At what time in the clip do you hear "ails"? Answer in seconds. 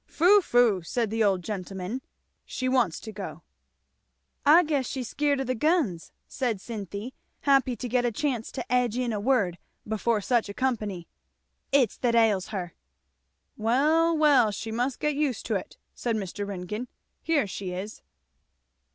12.15-12.47